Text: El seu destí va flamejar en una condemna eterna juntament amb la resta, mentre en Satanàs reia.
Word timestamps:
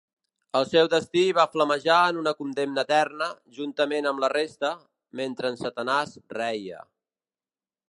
El 0.59 0.63
seu 0.69 0.87
destí 0.93 1.21
va 1.39 1.43
flamejar 1.55 1.97
en 2.13 2.21
una 2.21 2.33
condemna 2.39 2.85
eterna 2.89 3.29
juntament 3.59 4.09
amb 4.13 4.25
la 4.25 4.33
resta, 4.35 4.73
mentre 5.23 5.51
en 5.55 5.63
Satanàs 5.63 6.19
reia. 6.41 6.83